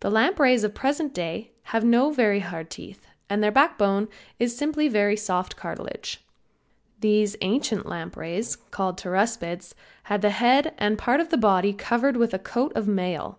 The 0.00 0.10
lampreys 0.10 0.64
of 0.64 0.74
the 0.74 0.80
present 0.80 1.14
day 1.14 1.52
have 1.70 1.84
no 1.84 2.10
very 2.10 2.40
hard 2.40 2.68
teeth 2.68 3.06
and 3.30 3.40
their 3.44 3.52
backbone 3.52 4.08
is 4.40 4.58
simply 4.58 4.88
very 4.88 5.16
soft 5.16 5.54
cartilage. 5.54 6.20
These 6.98 7.36
ancient 7.40 7.86
lampreys, 7.86 8.56
called 8.72 8.98
Pteraspids, 8.98 9.74
had 10.10 10.22
the 10.22 10.30
head 10.30 10.74
and 10.78 10.98
part 10.98 11.20
of 11.20 11.28
the 11.28 11.36
body 11.38 11.72
covered 11.72 12.16
with 12.16 12.34
a 12.34 12.40
coat 12.40 12.72
of 12.74 12.88
mail. 12.88 13.38